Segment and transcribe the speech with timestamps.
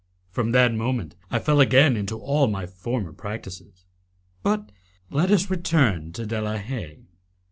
[0.31, 3.85] From that moment I fell again into all my former practices.
[4.41, 4.71] But
[5.11, 7.03] let us return to De la Haye.